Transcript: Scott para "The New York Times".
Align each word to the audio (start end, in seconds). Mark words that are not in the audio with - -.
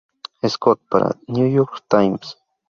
Scott 0.47 0.79
para 0.89 1.11
"The 1.13 1.19
New 1.27 1.45
York 1.47 1.83
Times". 1.87 2.35